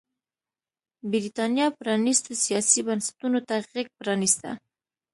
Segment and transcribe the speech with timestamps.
[1.11, 4.49] برېټانیا پرانيستو سیاسي بنسټونو ته غېږ پرانېسته.